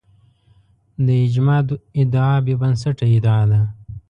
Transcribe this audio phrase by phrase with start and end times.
[1.05, 1.61] د اجماع
[2.01, 3.61] ادعا بې بنسټه ادعا ده